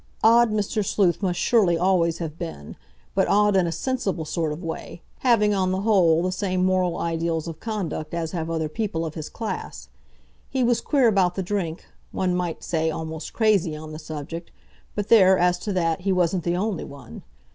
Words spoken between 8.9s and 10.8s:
of his class. He